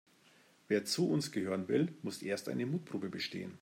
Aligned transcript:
Wer 0.67 0.83
zu 0.83 1.07
uns 1.11 1.31
gehören 1.31 1.67
will, 1.67 1.93
muss 2.01 2.23
erst 2.23 2.49
eine 2.49 2.65
Mutprobe 2.65 3.07
bestehen. 3.11 3.59